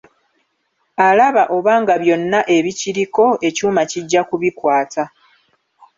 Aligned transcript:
Alaba 1.07 1.43
oba 1.55 1.73
nga 1.81 1.95
byonna 2.01 2.39
ebikiriko, 2.57 3.25
ekyuma 3.47 3.81
kijja 3.91 4.21
kubikwata. 4.29 5.03